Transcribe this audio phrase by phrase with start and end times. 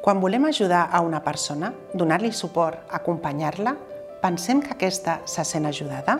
[0.00, 3.74] Quan volem ajudar a una persona, donar-li suport, acompanyar-la,
[4.22, 6.14] pensem que aquesta se sent ajudada?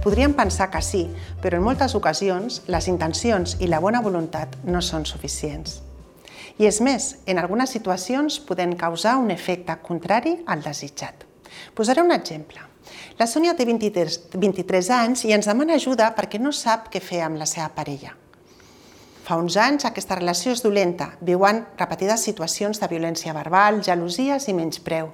[0.00, 1.04] Podríem pensar que sí,
[1.44, 5.82] però en moltes ocasions les intencions i la bona voluntat no són suficients.
[6.56, 11.28] I és més, en algunes situacions poden causar un efecte contrari al desitjat.
[11.76, 12.73] Posaré un exemple.
[13.14, 17.20] La Sònia té 23, 23 anys i ens demana ajuda perquè no sap què fer
[17.22, 18.10] amb la seva parella.
[19.24, 24.56] Fa uns anys aquesta relació és dolenta, viuen repetides situacions de violència verbal, gelosies i
[24.58, 25.12] menyspreu.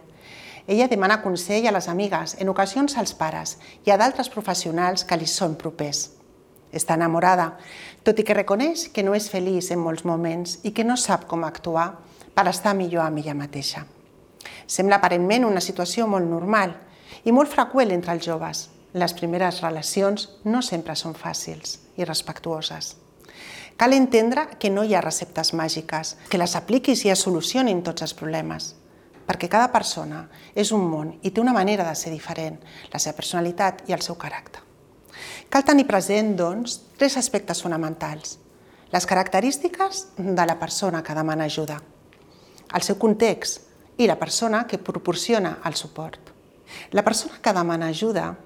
[0.66, 5.20] Ella demana consell a les amigues, en ocasions als pares i a d'altres professionals que
[5.20, 6.06] li són propers.
[6.72, 7.52] Està enamorada,
[8.02, 11.28] tot i que reconeix que no és feliç en molts moments i que no sap
[11.28, 11.90] com actuar
[12.32, 13.84] per estar millor amb ella mateixa.
[14.66, 16.78] Sembla aparentment una situació molt normal,
[17.24, 18.68] i molt freqüent entre els joves.
[18.92, 22.96] Les primeres relacions no sempre són fàcils i respectuoses.
[23.80, 28.02] Cal entendre que no hi ha receptes màgiques, que les apliquis i es solucionin tots
[28.04, 28.74] els problemes,
[29.24, 30.24] perquè cada persona
[30.58, 32.58] és un món i té una manera de ser diferent,
[32.92, 34.60] la seva personalitat i el seu caràcter.
[35.50, 38.38] Cal tenir present, doncs, tres aspectes fonamentals.
[38.92, 41.78] Les característiques de la persona que demana ajuda,
[42.74, 43.62] el seu context
[43.98, 46.39] i la persona que proporciona el suport.
[46.92, 48.36] La persona que demana ajuda,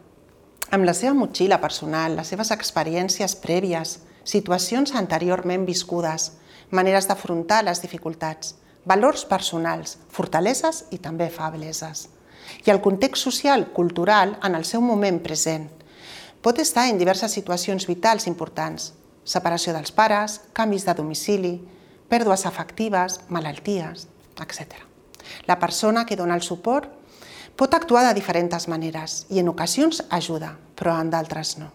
[0.71, 6.33] amb la seva motxilla personal, les seves experiències prèvies, situacions anteriorment viscudes,
[6.71, 12.09] maneres d'afrontar les dificultats, valors personals, fortaleses i també febleses.
[12.65, 15.69] I el context social, cultural, en el seu moment present.
[16.45, 18.93] Pot estar en diverses situacions vitals importants,
[19.25, 21.55] separació dels pares, canvis de domicili,
[22.09, 24.09] pèrdues afectives, malalties,
[24.41, 24.77] etc.
[25.49, 26.91] La persona que dona el suport
[27.55, 31.69] Pot actuar de diferents maneres i en ocasions ajuda, però en d'altres no.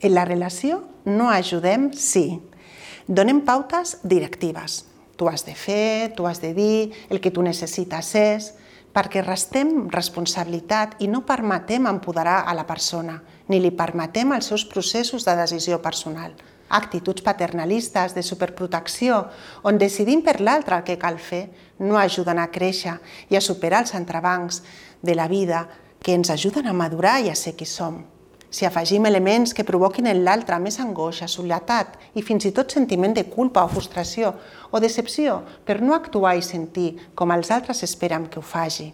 [0.00, 2.40] En la relació no ajudem, sí.
[3.06, 4.86] Donem pautes directives.
[5.20, 8.52] Tu has de fer, tu has de dir, el que tu necessites és,
[8.94, 14.64] perquè restem responsabilitat i no permetem empoderar a la persona, ni li permetem els seus
[14.64, 16.32] processos de decisió personal.
[16.68, 19.22] Actituds paternalistes de superprotecció,
[19.64, 21.48] on decidim per l'altre el que cal fer,
[21.78, 22.98] no ajuden a créixer
[23.30, 24.62] i a superar els entrebancs
[25.02, 25.66] de la vida
[26.02, 28.02] que ens ajuden a madurar i a ser qui som.
[28.50, 33.12] Si afegim elements que provoquin en l'altre més angoixa, soledat i fins i tot sentiment
[33.12, 34.32] de culpa o frustració
[34.72, 38.88] o decepció per no actuar i sentir com els altres esperen que ho faci.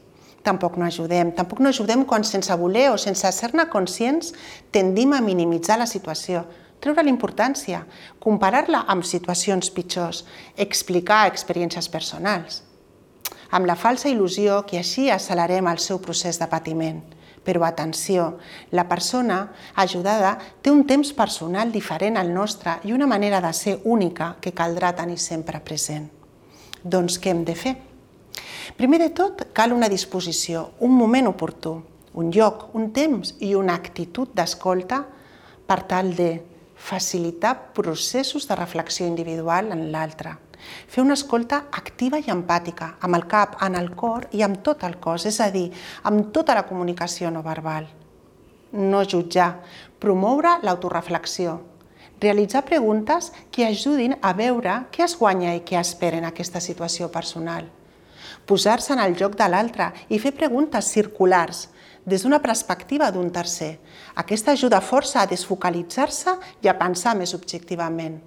[0.45, 4.35] Tampoc no ajudem, tampoc no ajudem quan sense voler o sense ser-ne conscients
[4.75, 6.43] tendim a minimitzar la situació,
[6.85, 7.83] treure l'importància,
[8.21, 10.23] comparar-la amb situacions pitjors,
[10.69, 12.63] explicar experiències personals
[13.55, 16.99] amb la falsa il·lusió que així accelerem el seu procés de patiment.
[17.45, 18.39] Però atenció,
[18.73, 23.77] la persona ajudada té un temps personal diferent al nostre i una manera de ser
[23.85, 26.09] única que caldrà tenir sempre present.
[26.83, 27.77] Doncs què hem de fer?
[28.79, 31.77] Primer de tot, cal una disposició, un moment oportú,
[32.15, 35.05] un lloc, un temps i una actitud d'escolta
[35.69, 36.31] per tal de
[36.77, 40.37] facilitar processos de reflexió individual en l'altre,
[40.89, 44.85] Fer una escolta activa i empàtica, amb el cap, en el cor i amb tot
[44.89, 45.71] el cos, és a dir,
[46.09, 47.89] amb tota la comunicació no verbal.
[48.73, 49.51] No jutjar,
[50.03, 51.61] promoure l'autoreflexió,
[52.21, 57.11] realitzar preguntes que ajudin a veure què es guanya i què espera en aquesta situació
[57.13, 57.69] personal.
[58.47, 61.69] Posar-se en el joc de l'altre i fer preguntes circulars,
[62.05, 63.79] des d'una perspectiva d'un tercer.
[64.15, 68.21] Aquesta ajuda força a desfocalitzar-se i a pensar més objectivament.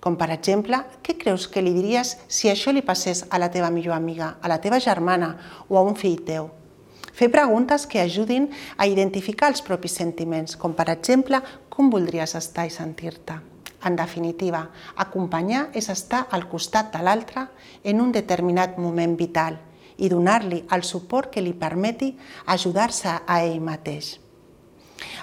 [0.00, 3.70] Com per exemple, què creus que li diries si això li passés a la teva
[3.72, 5.30] millor amiga, a la teva germana
[5.68, 6.50] o a un fill teu?
[7.14, 11.40] Fer preguntes que ajudin a identificar els propis sentiments, com per exemple,
[11.70, 13.38] com voldries estar i sentir-te.
[13.84, 17.46] En definitiva, acompanyar és estar al costat de l'altre
[17.84, 19.60] en un determinat moment vital
[19.98, 22.14] i donar-li el suport que li permeti
[22.46, 24.18] ajudar-se a ell mateix.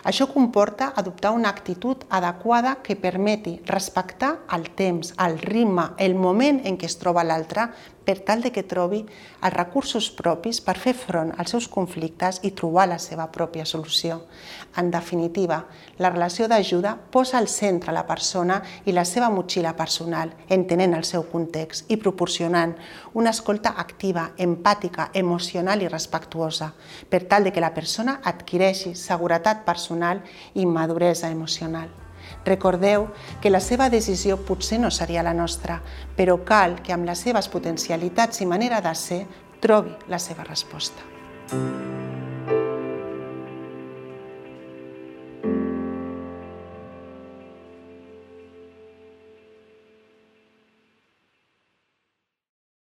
[0.03, 6.61] Això comporta adoptar una actitud adequada que permeti respectar el temps, el ritme, el moment
[6.66, 7.69] en què es troba l'altre
[8.11, 12.52] per tal de que trobi els recursos propis per fer front als seus conflictes i
[12.52, 14.17] trobar la seva pròpia solució.
[14.75, 15.61] En definitiva,
[16.03, 21.08] la relació d'ajuda posa al centre la persona i la seva motxilla personal, entenent el
[21.08, 22.75] seu context i proporcionant
[23.13, 26.73] una escolta activa, empàtica, emocional i respectuosa,
[27.08, 30.19] per tal de que la persona adquireixi seguretat personal
[30.53, 32.00] i maduresa emocional.
[32.46, 33.08] Recordeu
[33.41, 35.82] que la seva decisió potser no seria la nostra,
[36.17, 39.23] però cal que amb les seves potencialitats i manera de ser
[39.61, 41.02] trobi la seva resposta.